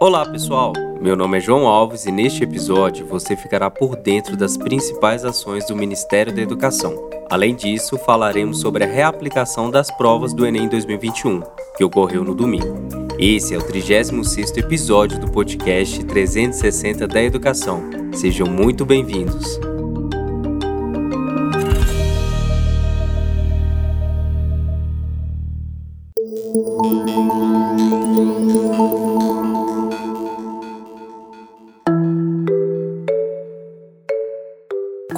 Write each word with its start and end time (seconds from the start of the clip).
Olá 0.00 0.24
pessoal, 0.24 0.74
meu 1.00 1.16
nome 1.16 1.38
é 1.38 1.40
João 1.40 1.66
Alves 1.66 2.06
e 2.06 2.12
neste 2.12 2.44
episódio 2.44 3.04
você 3.04 3.36
ficará 3.36 3.68
por 3.68 3.96
dentro 3.96 4.36
das 4.36 4.56
principais 4.56 5.24
ações 5.24 5.66
do 5.66 5.74
Ministério 5.74 6.32
da 6.32 6.40
Educação. 6.40 7.10
Além 7.28 7.52
disso, 7.52 7.98
falaremos 7.98 8.60
sobre 8.60 8.84
a 8.84 8.86
reaplicação 8.86 9.68
das 9.68 9.90
provas 9.90 10.32
do 10.32 10.46
Enem 10.46 10.68
2021, 10.68 11.42
que 11.76 11.82
ocorreu 11.82 12.22
no 12.22 12.32
domingo. 12.32 12.78
Esse 13.18 13.56
é 13.56 13.58
o 13.58 13.62
36º 13.62 14.58
episódio 14.58 15.18
do 15.18 15.32
podcast 15.32 16.04
360 16.04 17.08
da 17.08 17.20
Educação. 17.20 17.82
Sejam 18.12 18.46
muito 18.46 18.86
bem-vindos. 18.86 19.58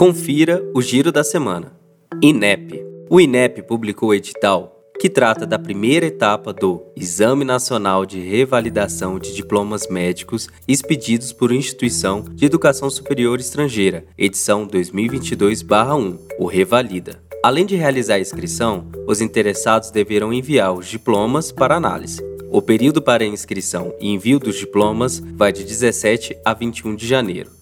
Confira 0.01 0.67
o 0.75 0.81
giro 0.81 1.13
da 1.13 1.23
semana. 1.23 1.79
INEP. 2.23 2.83
O 3.11 3.21
INEP 3.21 3.61
publicou 3.61 4.09
o 4.09 4.15
edital 4.15 4.75
que 4.99 5.11
trata 5.11 5.47
da 5.47 5.59
primeira 5.59 6.07
etapa 6.07 6.55
do 6.55 6.83
Exame 6.97 7.45
Nacional 7.45 8.07
de 8.07 8.19
Revalidação 8.19 9.19
de 9.19 9.35
Diplomas 9.35 9.89
Médicos 9.89 10.49
expedidos 10.67 11.35
por 11.35 11.53
instituição 11.53 12.23
de 12.23 12.47
educação 12.47 12.89
superior 12.89 13.41
estrangeira, 13.41 14.07
edição 14.17 14.67
2022/1, 14.67 16.19
o 16.39 16.47
Revalida. 16.47 17.23
Além 17.45 17.67
de 17.67 17.77
realizar 17.77 18.15
a 18.15 18.21
inscrição, 18.21 18.87
os 19.07 19.21
interessados 19.21 19.91
deverão 19.91 20.33
enviar 20.33 20.73
os 20.73 20.87
diplomas 20.87 21.53
para 21.53 21.77
análise. 21.77 22.23
O 22.51 22.63
período 22.63 23.03
para 23.03 23.23
inscrição 23.23 23.95
e 24.01 24.09
envio 24.09 24.39
dos 24.39 24.57
diplomas 24.57 25.23
vai 25.37 25.53
de 25.53 25.63
17 25.63 26.35
a 26.43 26.55
21 26.55 26.97
de 26.97 27.07
janeiro. 27.07 27.60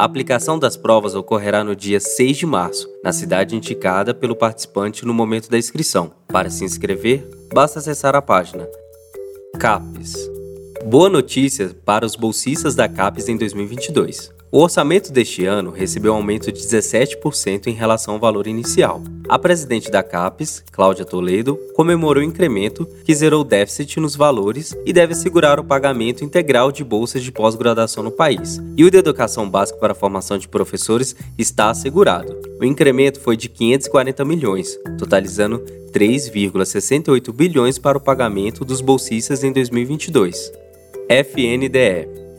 A 0.00 0.04
aplicação 0.04 0.58
das 0.58 0.78
provas 0.78 1.14
ocorrerá 1.14 1.62
no 1.62 1.76
dia 1.76 2.00
6 2.00 2.38
de 2.38 2.46
março, 2.46 2.88
na 3.04 3.12
cidade 3.12 3.54
indicada 3.54 4.14
pelo 4.14 4.34
participante 4.34 5.04
no 5.04 5.12
momento 5.12 5.50
da 5.50 5.58
inscrição. 5.58 6.10
Para 6.26 6.48
se 6.48 6.64
inscrever, 6.64 7.28
basta 7.52 7.80
acessar 7.80 8.16
a 8.16 8.22
página 8.22 8.66
CAPES. 9.58 10.14
Boa 10.86 11.10
notícia 11.10 11.76
para 11.84 12.06
os 12.06 12.16
bolsistas 12.16 12.74
da 12.74 12.88
CAPES 12.88 13.28
em 13.28 13.36
2022. 13.36 14.39
O 14.52 14.58
orçamento 14.58 15.12
deste 15.12 15.46
ano 15.46 15.70
recebeu 15.70 16.12
um 16.12 16.16
aumento 16.16 16.50
de 16.50 16.60
17% 16.60 17.68
em 17.68 17.72
relação 17.72 18.14
ao 18.14 18.20
valor 18.20 18.48
inicial. 18.48 19.00
A 19.28 19.38
presidente 19.38 19.88
da 19.92 20.02
CAPES, 20.02 20.64
Cláudia 20.72 21.04
Toledo, 21.04 21.56
comemorou 21.76 22.20
o 22.20 22.26
incremento 22.26 22.84
que 23.04 23.14
zerou 23.14 23.42
o 23.42 23.44
déficit 23.44 24.00
nos 24.00 24.16
valores 24.16 24.76
e 24.84 24.92
deve 24.92 25.12
assegurar 25.12 25.60
o 25.60 25.64
pagamento 25.64 26.24
integral 26.24 26.72
de 26.72 26.82
bolsas 26.82 27.22
de 27.22 27.30
pós-graduação 27.30 28.02
no 28.02 28.10
país. 28.10 28.60
E 28.76 28.84
o 28.84 28.90
de 28.90 28.96
educação 28.96 29.48
básica 29.48 29.78
para 29.78 29.92
a 29.92 29.96
formação 29.96 30.36
de 30.36 30.48
professores 30.48 31.14
está 31.38 31.70
assegurado. 31.70 32.36
O 32.60 32.64
incremento 32.64 33.20
foi 33.20 33.36
de 33.36 33.48
540 33.48 34.24
milhões, 34.24 34.76
totalizando 34.98 35.60
3,68 35.92 37.32
bilhões 37.32 37.78
para 37.78 37.98
o 37.98 38.00
pagamento 38.00 38.64
dos 38.64 38.80
bolsistas 38.80 39.44
em 39.44 39.52
2022. 39.52 40.52
FNDE 41.08 42.29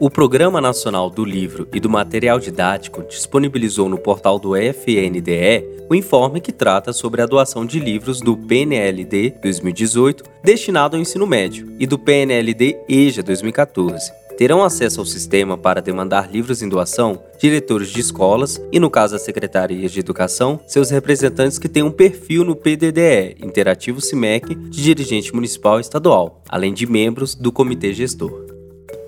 o 0.00 0.10
Programa 0.10 0.60
Nacional 0.60 1.08
do 1.08 1.24
Livro 1.24 1.68
e 1.72 1.78
do 1.78 1.88
Material 1.88 2.40
Didático 2.40 3.04
disponibilizou 3.04 3.88
no 3.88 3.96
portal 3.96 4.38
do 4.38 4.56
FNDE 4.56 5.64
o 5.88 5.94
informe 5.94 6.40
que 6.40 6.52
trata 6.52 6.92
sobre 6.92 7.22
a 7.22 7.26
doação 7.26 7.64
de 7.64 7.78
livros 7.78 8.20
do 8.20 8.36
PNLD 8.36 9.34
2018 9.42 10.24
destinado 10.42 10.96
ao 10.96 11.02
ensino 11.02 11.26
médio 11.26 11.74
e 11.78 11.86
do 11.86 11.98
PNLD 11.98 12.76
EJA 12.88 13.22
2014. 13.22 14.12
Terão 14.36 14.64
acesso 14.64 14.98
ao 14.98 15.06
sistema 15.06 15.56
para 15.56 15.80
demandar 15.80 16.28
livros 16.28 16.60
em 16.60 16.68
doação 16.68 17.22
diretores 17.38 17.88
de 17.88 18.00
escolas 18.00 18.60
e, 18.72 18.80
no 18.80 18.90
caso 18.90 19.12
das 19.12 19.22
secretarias 19.22 19.92
de 19.92 20.00
educação, 20.00 20.58
seus 20.66 20.90
representantes 20.90 21.56
que 21.56 21.68
têm 21.68 21.84
um 21.84 21.90
perfil 21.90 22.42
no 22.42 22.56
PDDE, 22.56 23.36
Interativo 23.40 24.00
CIMEC, 24.00 24.56
de 24.56 24.82
dirigente 24.82 25.32
municipal 25.32 25.78
e 25.78 25.82
estadual, 25.82 26.42
além 26.48 26.74
de 26.74 26.84
membros 26.84 27.36
do 27.36 27.52
comitê 27.52 27.92
gestor. 27.92 28.44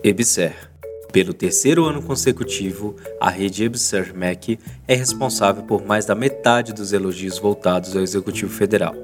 EBSER 0.05 0.76
pelo 1.13 1.33
terceiro 1.33 1.85
ano 1.85 2.03
consecutivo, 2.03 2.97
a 3.21 3.31
rede 3.31 3.65
EBSER-MEC 3.65 4.59
é 4.87 4.95
responsável 4.95 5.63
por 5.63 5.85
mais 5.85 6.05
da 6.05 6.15
metade 6.15 6.73
dos 6.73 6.93
elogios 6.93 7.39
voltados 7.39 7.97
ao 7.97 8.03
Executivo 8.03 8.53
Federal. 8.53 8.95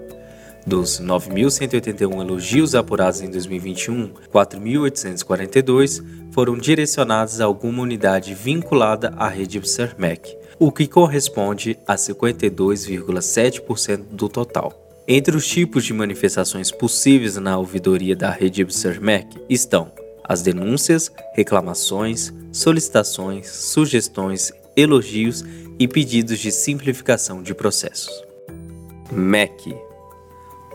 Dos 0.67 1.01
9.181 1.01 2.21
elogios 2.21 2.75
apurados 2.75 3.21
em 3.21 3.31
2021, 3.31 4.11
4.842 4.33 6.03
foram 6.31 6.57
direcionados 6.57 7.41
a 7.41 7.45
alguma 7.45 7.83
unidade 7.83 8.33
vinculada 8.33 9.13
à 9.17 9.29
rede 9.29 9.59
EBSER-MEC, 9.59 10.39
o 10.59 10.71
que 10.71 10.87
corresponde 10.87 11.79
a 11.87 11.97
52,7% 11.97 14.03
do 14.13 14.29
total. 14.29 14.79
Entre 15.09 15.37
os 15.37 15.49
tipos 15.49 15.85
de 15.85 15.93
manifestações 15.93 16.71
possíveis 16.71 17.37
na 17.37 17.59
ouvidoria 17.59 18.15
da 18.15 18.31
rede 18.31 18.63
EBSER-MEC 18.63 19.41
estão 19.49 19.91
as 20.25 20.43
denúncias, 20.43 21.11
reclamações, 21.35 22.33
solicitações, 22.53 23.49
sugestões, 23.49 24.53
elogios 24.77 25.45
e 25.79 25.87
pedidos 25.89 26.39
de 26.39 26.51
simplificação 26.51 27.43
de 27.43 27.55
processos. 27.55 28.11
MEC 29.11 29.75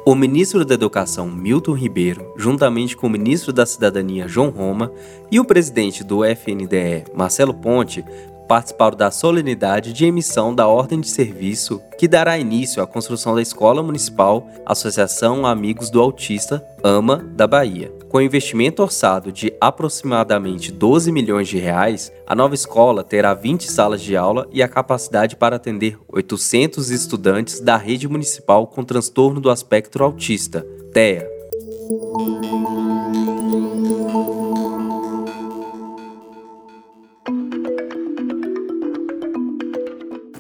o 0.08 0.16
ministro 0.16 0.64
da 0.64 0.74
Educação 0.74 1.30
Milton 1.30 1.74
Ribeiro, 1.74 2.34
juntamente 2.38 2.96
com 2.96 3.08
o 3.08 3.10
ministro 3.10 3.52
da 3.52 3.66
Cidadania 3.66 4.26
João 4.26 4.50
Roma 4.50 4.90
e 5.30 5.38
o 5.38 5.44
presidente 5.44 6.02
do 6.02 6.24
FNDE 6.24 7.04
Marcelo 7.14 7.54
Ponte, 7.54 8.06
participaram 8.48 8.96
da 8.96 9.12
solenidade 9.12 9.92
de 9.92 10.06
emissão 10.06 10.56
da 10.56 10.66
ordem 10.66 11.02
de 11.02 11.10
serviço 11.10 11.82
que 11.98 12.08
dará 12.08 12.40
início 12.40 12.82
à 12.82 12.88
construção 12.88 13.36
da 13.36 13.42
Escola 13.42 13.84
Municipal 13.84 14.48
Associação 14.66 15.46
Amigos 15.46 15.90
do 15.90 16.00
Autista, 16.00 16.66
AMA, 16.82 17.18
da 17.36 17.46
Bahia. 17.46 17.97
Com 18.10 18.22
investimento 18.22 18.82
orçado 18.82 19.32
de 19.32 19.54
aproximadamente 19.60 20.72
12 20.72 21.12
milhões 21.12 21.48
de 21.48 21.58
reais, 21.58 22.12
a 22.26 22.34
nova 22.34 22.56
escola 22.56 23.04
terá 23.04 23.34
20 23.34 23.70
salas 23.70 24.02
de 24.02 24.16
aula 24.16 24.48
e 24.52 24.64
a 24.64 24.68
capacidade 24.68 25.36
para 25.36 25.58
atender 25.58 26.00
800 26.08 26.90
estudantes 26.90 27.60
da 27.60 27.76
rede 27.76 28.08
municipal 28.08 28.66
com 28.66 28.84
transtorno 28.84 29.42
do 29.42 29.52
espectro 29.52 30.06
autista, 30.06 30.66
TEA. 30.94 31.28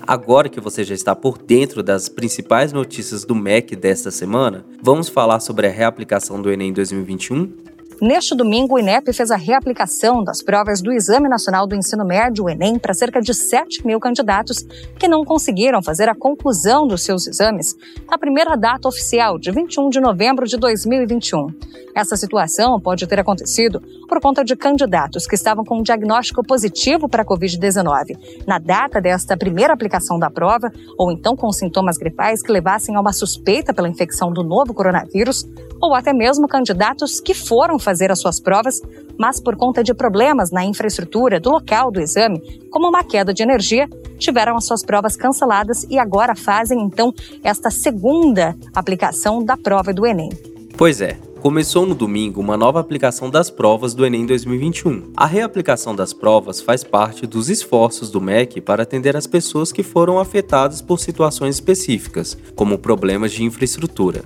Agora 0.07 0.47
que 0.47 0.61
você 0.61 0.85
já 0.85 0.95
está 0.95 1.13
por 1.13 1.37
dentro 1.37 1.83
das 1.83 2.07
principais 2.07 2.71
notícias 2.71 3.25
do 3.25 3.35
MEC 3.35 3.75
desta 3.75 4.09
semana, 4.09 4.65
vamos 4.81 5.09
falar 5.09 5.41
sobre 5.41 5.67
a 5.67 5.69
reaplicação 5.69 6.41
do 6.41 6.49
Enem 6.49 6.71
2021? 6.71 7.51
Neste 7.99 8.35
domingo, 8.35 8.75
o 8.75 8.79
INEP 8.79 9.11
fez 9.11 9.31
a 9.31 9.35
reaplicação 9.35 10.23
das 10.23 10.43
provas 10.43 10.83
do 10.83 10.93
Exame 10.93 11.27
Nacional 11.27 11.65
do 11.65 11.75
Ensino 11.75 12.05
Médio, 12.05 12.45
o 12.45 12.49
Enem, 12.49 12.77
para 12.77 12.93
cerca 12.93 13.19
de 13.19 13.33
7 13.33 13.87
mil 13.87 13.99
candidatos 13.99 14.63
que 14.99 15.07
não 15.07 15.25
conseguiram 15.25 15.81
fazer 15.81 16.07
a 16.07 16.13
conclusão 16.13 16.85
dos 16.85 17.01
seus 17.01 17.25
exames 17.25 17.75
na 18.07 18.15
primeira 18.15 18.55
data 18.55 18.87
oficial, 18.87 19.39
de 19.39 19.51
21 19.51 19.89
de 19.89 19.99
novembro 19.99 20.45
de 20.45 20.57
2021. 20.57 21.47
Essa 21.95 22.15
situação 22.15 22.79
pode 22.79 23.07
ter 23.07 23.19
acontecido 23.19 23.81
por 24.07 24.21
conta 24.21 24.43
de 24.43 24.55
candidatos 24.55 25.25
que 25.25 25.33
estavam 25.33 25.65
com 25.65 25.79
um 25.79 25.81
diagnóstico 25.81 26.43
positivo 26.45 27.09
para 27.09 27.23
a 27.23 27.25
Covid-19 27.25 28.45
na 28.45 28.59
data 28.59 29.01
desta 29.01 29.35
primeira 29.35 29.73
aplicação 29.73 30.19
da 30.19 30.29
prova, 30.29 30.71
ou 30.95 31.11
então 31.11 31.35
com 31.35 31.51
sintomas 31.51 31.97
gripais 31.97 32.43
que 32.43 32.51
levassem 32.51 32.95
a 32.95 33.01
uma 33.01 33.11
suspeita 33.11 33.73
pela 33.73 33.89
infecção 33.89 34.31
do 34.31 34.43
novo 34.43 34.75
coronavírus, 34.75 35.43
ou 35.81 35.95
até 35.95 36.13
mesmo 36.13 36.47
candidatos 36.47 37.19
que 37.19 37.33
foram 37.33 37.79
fazer 37.87 38.11
as 38.11 38.19
suas 38.19 38.37
provas, 38.37 38.81
mas 39.17 39.39
por 39.39 39.55
conta 39.55 39.81
de 39.81 39.93
problemas 39.93 40.51
na 40.51 40.65
infraestrutura 40.65 41.39
do 41.39 41.49
local 41.51 41.89
do 41.89 42.01
exame, 42.01 42.41
como 42.69 42.89
uma 42.89 43.01
queda 43.01 43.33
de 43.33 43.41
energia, 43.41 43.87
tiveram 44.17 44.57
as 44.57 44.65
suas 44.65 44.83
provas 44.83 45.15
canceladas 45.15 45.85
e 45.89 45.97
agora 45.97 46.35
fazem 46.35 46.81
então 46.81 47.13
esta 47.41 47.71
segunda 47.71 48.57
aplicação 48.75 49.41
da 49.41 49.55
prova 49.55 49.93
do 49.93 50.05
Enem. 50.05 50.31
Pois 50.77 50.99
é, 50.99 51.17
começou 51.39 51.85
no 51.85 51.95
domingo 51.95 52.41
uma 52.41 52.57
nova 52.57 52.81
aplicação 52.81 53.29
das 53.29 53.49
provas 53.49 53.93
do 53.93 54.05
Enem 54.05 54.25
2021. 54.25 55.13
A 55.15 55.25
reaplicação 55.25 55.95
das 55.95 56.11
provas 56.11 56.59
faz 56.59 56.83
parte 56.83 57.25
dos 57.25 57.47
esforços 57.47 58.11
do 58.11 58.19
MEC 58.19 58.59
para 58.59 58.83
atender 58.83 59.15
as 59.15 59.25
pessoas 59.25 59.71
que 59.71 59.81
foram 59.81 60.19
afetadas 60.19 60.81
por 60.81 60.99
situações 60.99 61.55
específicas, 61.55 62.37
como 62.53 62.77
problemas 62.77 63.31
de 63.31 63.45
infraestrutura. 63.45 64.25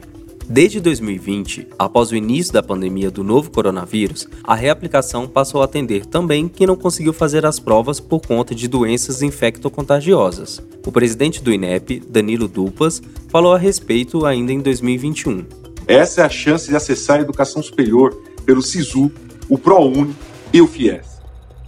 Desde 0.49 0.81
2020, 0.81 1.67
após 1.77 2.11
o 2.11 2.15
início 2.15 2.51
da 2.51 2.63
pandemia 2.63 3.09
do 3.09 3.23
novo 3.23 3.51
coronavírus, 3.51 4.27
a 4.43 4.55
reaplicação 4.55 5.27
passou 5.27 5.61
a 5.61 5.65
atender 5.65 6.05
também 6.05 6.47
quem 6.47 6.67
não 6.67 6.75
conseguiu 6.75 7.13
fazer 7.13 7.45
as 7.45 7.59
provas 7.59 7.99
por 7.99 8.21
conta 8.25 8.53
de 8.53 8.67
doenças 8.67 9.21
infectocontagiosas. 9.21 10.61
O 10.85 10.91
presidente 10.91 11.41
do 11.41 11.53
INEP, 11.53 12.01
Danilo 12.01 12.47
Dupas, 12.47 13.01
falou 13.29 13.53
a 13.53 13.57
respeito 13.57 14.25
ainda 14.25 14.51
em 14.51 14.59
2021. 14.59 15.45
Essa 15.87 16.21
é 16.21 16.25
a 16.25 16.29
chance 16.29 16.67
de 16.67 16.75
acessar 16.75 17.19
a 17.19 17.21
educação 17.21 17.61
superior 17.61 18.13
pelo 18.45 18.61
SISU, 18.61 19.11
o 19.47 19.57
ProUni 19.57 20.15
e 20.51 20.61
o 20.61 20.67
FIES. 20.67 21.21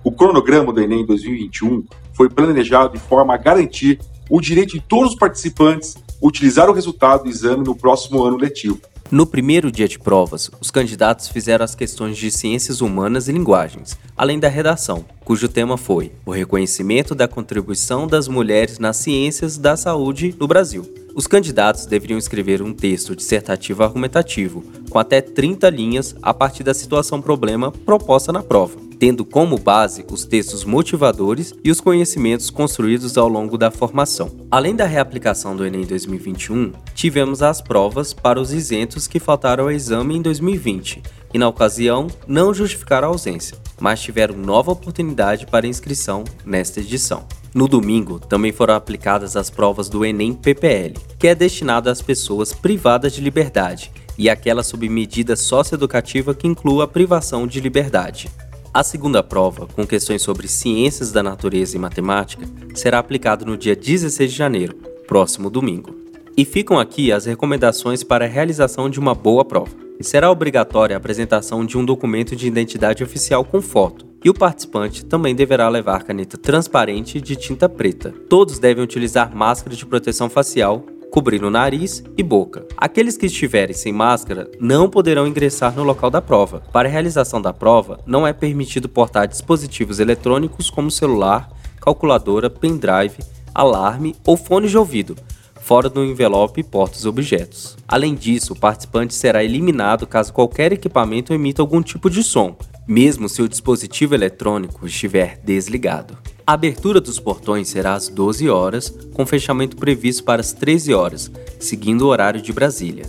O 0.03 0.11
cronograma 0.11 0.73
do 0.73 0.81
Enem 0.81 1.05
2021 1.05 1.83
foi 2.13 2.29
planejado 2.29 2.97
de 2.97 3.03
forma 3.03 3.33
a 3.33 3.37
garantir 3.37 3.99
o 4.29 4.41
direito 4.41 4.73
de 4.73 4.81
todos 4.81 5.13
os 5.13 5.17
participantes 5.17 5.95
utilizar 6.23 6.69
o 6.69 6.73
resultado 6.73 7.23
do 7.23 7.29
exame 7.29 7.65
no 7.65 7.75
próximo 7.75 8.23
ano 8.23 8.37
letivo. 8.37 8.79
No 9.11 9.27
primeiro 9.27 9.69
dia 9.69 9.87
de 9.87 9.99
provas, 9.99 10.49
os 10.59 10.71
candidatos 10.71 11.27
fizeram 11.27 11.65
as 11.65 11.75
questões 11.75 12.17
de 12.17 12.31
ciências 12.31 12.81
humanas 12.81 13.27
e 13.27 13.33
linguagens, 13.33 13.97
além 14.17 14.39
da 14.39 14.47
redação, 14.47 15.05
cujo 15.23 15.49
tema 15.49 15.77
foi 15.77 16.13
o 16.25 16.31
reconhecimento 16.31 17.13
da 17.13 17.27
contribuição 17.27 18.07
das 18.07 18.27
mulheres 18.27 18.79
nas 18.79 18.97
ciências 18.97 19.57
da 19.57 19.75
saúde 19.75 20.33
no 20.39 20.47
Brasil. 20.47 21.02
Os 21.15 21.27
candidatos 21.27 21.85
deveriam 21.85 22.17
escrever 22.17 22.61
um 22.63 22.73
texto 22.73 23.15
dissertativo 23.15 23.83
argumentativo, 23.83 24.63
com 24.89 24.97
até 24.97 25.21
30 25.21 25.69
linhas 25.69 26.15
a 26.21 26.33
partir 26.33 26.63
da 26.63 26.73
situação 26.73 27.21
problema 27.21 27.71
proposta 27.71 28.31
na 28.31 28.41
prova, 28.41 28.79
tendo 28.97 29.23
como 29.23 29.59
base 29.59 30.03
os 30.11 30.25
textos 30.25 30.65
motivadores 30.65 31.53
e 31.63 31.69
os 31.69 31.79
conhecimentos 31.79 32.49
construídos 32.49 33.15
ao 33.15 33.27
longo 33.27 33.59
da 33.59 33.69
formação. 33.69 34.31
Além 34.49 34.75
da 34.75 34.85
reaplicação 34.85 35.55
do 35.55 35.63
Enem 35.63 35.85
2021, 35.85 36.71
tivemos 36.95 37.43
as 37.43 37.61
provas 37.61 38.11
para 38.11 38.41
os 38.41 38.51
isentos 38.51 39.07
que 39.07 39.19
faltaram 39.19 39.65
ao 39.65 39.71
exame 39.71 40.17
em 40.17 40.21
2020 40.21 41.03
e, 41.31 41.37
na 41.37 41.47
ocasião, 41.47 42.07
não 42.27 42.51
justificaram 42.55 43.09
a 43.09 43.11
ausência, 43.11 43.55
mas 43.79 44.01
tiveram 44.01 44.35
nova 44.35 44.71
oportunidade 44.71 45.45
para 45.45 45.67
inscrição 45.67 46.23
nesta 46.43 46.79
edição. 46.79 47.23
No 47.53 47.67
domingo, 47.67 48.19
também 48.19 48.51
foram 48.51 48.73
aplicadas 48.73 49.35
as 49.35 49.51
provas 49.51 49.87
do 49.87 50.03
Enem 50.03 50.33
PPL, 50.33 50.95
que 51.19 51.27
é 51.27 51.35
destinado 51.35 51.87
às 51.87 52.01
pessoas 52.01 52.51
privadas 52.51 53.13
de 53.13 53.21
liberdade, 53.21 53.91
e 54.17 54.27
aquela 54.27 54.63
sob 54.63 54.89
medida 54.89 55.35
socioeducativa 55.35 56.33
que 56.33 56.47
inclua 56.47 56.85
a 56.85 56.87
privação 56.87 57.45
de 57.45 57.59
liberdade. 57.59 58.27
A 58.73 58.81
segunda 58.81 59.21
prova, 59.21 59.67
com 59.67 59.85
questões 59.85 60.23
sobre 60.23 60.47
ciências 60.47 61.11
da 61.11 61.21
natureza 61.21 61.75
e 61.75 61.79
matemática, 61.79 62.43
será 62.73 62.97
aplicada 62.97 63.45
no 63.45 63.55
dia 63.55 63.75
16 63.75 64.31
de 64.31 64.35
janeiro, 64.35 64.73
próximo 65.07 65.47
domingo. 65.47 65.95
E 66.35 66.43
ficam 66.43 66.79
aqui 66.79 67.11
as 67.11 67.25
recomendações 67.25 68.03
para 68.03 68.25
a 68.25 68.27
realização 68.27 68.89
de 68.89 68.99
uma 68.99 69.13
boa 69.13 69.45
prova. 69.45 69.82
Será 70.01 70.29
obrigatória 70.29 70.95
a 70.95 70.97
apresentação 70.97 71.65
de 71.65 71.77
um 71.77 71.85
documento 71.85 72.35
de 72.35 72.47
identidade 72.47 73.03
oficial 73.03 73.45
com 73.45 73.61
foto, 73.61 74.05
e 74.23 74.29
o 74.29 74.33
participante 74.33 75.05
também 75.05 75.35
deverá 75.35 75.69
levar 75.69 76.03
caneta 76.03 76.37
transparente 76.37 77.21
de 77.21 77.35
tinta 77.35 77.69
preta. 77.69 78.13
Todos 78.29 78.59
devem 78.59 78.83
utilizar 78.83 79.35
máscara 79.35 79.75
de 79.75 79.85
proteção 79.85 80.29
facial, 80.29 80.85
cobrindo 81.11 81.49
nariz 81.49 82.03
e 82.17 82.23
boca. 82.23 82.65
Aqueles 82.75 83.15
que 83.15 83.27
estiverem 83.27 83.75
sem 83.75 83.93
máscara 83.93 84.49
não 84.59 84.89
poderão 84.89 85.27
ingressar 85.27 85.75
no 85.75 85.83
local 85.83 86.09
da 86.09 86.21
prova. 86.21 86.63
Para 86.71 86.89
a 86.89 86.91
realização 86.91 87.41
da 87.41 87.53
prova, 87.53 87.99
não 88.05 88.25
é 88.25 88.33
permitido 88.33 88.89
portar 88.89 89.27
dispositivos 89.27 89.99
eletrônicos 89.99 90.69
como 90.69 90.89
celular, 90.89 91.49
calculadora, 91.79 92.49
pendrive, 92.49 93.19
alarme 93.53 94.15
ou 94.25 94.35
fone 94.35 94.67
de 94.67 94.77
ouvido, 94.77 95.15
fora 95.63 95.89
do 95.89 96.03
envelope 96.03 96.59
e 96.61 97.07
objetos. 97.07 97.77
Além 97.87 98.15
disso, 98.15 98.51
o 98.51 98.59
participante 98.59 99.13
será 99.13 99.41
eliminado 99.41 100.05
caso 100.05 100.33
qualquer 100.33 100.73
equipamento 100.73 101.33
emita 101.33 101.61
algum 101.61 101.81
tipo 101.81 102.09
de 102.09 102.21
som, 102.21 102.57
mesmo 102.85 103.29
se 103.29 103.41
o 103.41 103.47
dispositivo 103.47 104.13
eletrônico 104.13 104.85
estiver 104.85 105.39
desligado. 105.41 106.17
A 106.45 106.53
abertura 106.53 106.99
dos 106.99 107.17
portões 107.17 107.69
será 107.69 107.93
às 107.93 108.09
12 108.09 108.49
horas, 108.49 108.93
com 109.13 109.25
fechamento 109.25 109.77
previsto 109.77 110.25
para 110.25 110.41
as 110.41 110.51
13 110.51 110.93
horas, 110.93 111.31
seguindo 111.59 112.01
o 112.01 112.07
horário 112.07 112.41
de 112.41 112.51
Brasília. 112.51 113.05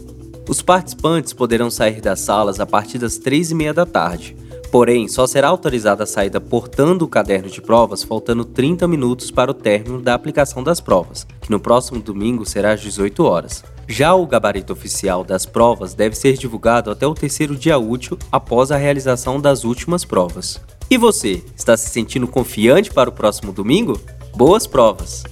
Os 0.49 0.63
participantes 0.63 1.33
poderão 1.33 1.71
sair 1.71 2.01
das 2.01 2.21
salas 2.21 2.61
a 2.61 2.67
partir 2.67 2.99
das 2.99 3.19
3 3.19 3.51
e 3.51 3.55
meia 3.55 3.75
da 3.75 3.85
tarde, 3.85 4.37
porém 4.75 5.07
só 5.07 5.25
será 5.25 5.47
autorizada 5.47 6.03
a 6.03 6.07
saída 6.07 6.41
portando 6.41 7.05
o 7.05 7.09
caderno 7.09 7.49
de 7.49 7.63
provas 7.63 8.03
faltando 8.03 8.45
30 8.45 8.89
minutos 8.89 9.31
para 9.31 9.53
o 9.53 9.55
término 9.55 10.03
da 10.03 10.15
aplicação 10.15 10.65
das 10.65 10.81
provas, 10.81 11.25
que 11.41 11.49
no 11.49 11.61
próximo 11.61 12.01
domingo 12.01 12.45
será 12.45 12.73
às 12.73 12.81
18 12.81 13.23
horas. 13.23 13.63
Já 13.87 14.13
o 14.15 14.27
gabarito 14.27 14.73
oficial 14.73 15.23
das 15.23 15.47
provas 15.47 15.95
deve 15.95 16.17
ser 16.17 16.37
divulgado 16.37 16.91
até 16.91 17.07
o 17.07 17.15
terceiro 17.15 17.55
dia 17.55 17.79
útil 17.79 18.19
após 18.33 18.73
a 18.73 18.77
realização 18.77 19.41
das 19.41 19.63
últimas 19.63 20.05
provas. 20.05 20.61
E 20.91 20.99
você, 20.99 21.41
está 21.57 21.77
se 21.77 21.89
sentindo 21.89 22.27
confiante 22.27 22.93
para 22.93 23.09
o 23.09 23.13
próximo 23.13 23.53
domingo? 23.53 24.01
Boas 24.35 24.67
provas! 24.67 25.23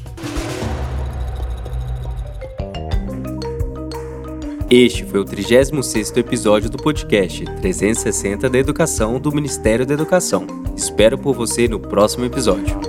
Este 4.74 5.04
foi 5.04 5.20
o 5.20 5.24
36º 5.26 6.16
episódio 6.16 6.70
do 6.70 6.78
podcast 6.78 7.44
360 7.44 8.48
da 8.48 8.56
Educação 8.56 9.20
do 9.20 9.30
Ministério 9.30 9.84
da 9.84 9.92
Educação. 9.92 10.46
Espero 10.74 11.18
por 11.18 11.34
você 11.34 11.68
no 11.68 11.78
próximo 11.78 12.24
episódio. 12.24 12.80